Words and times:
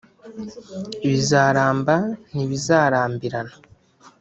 Bizaramba 1.09 1.95
ntibizarambirana 2.29 3.53